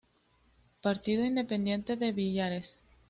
[0.81, 2.79] Partido Independiente de Villares.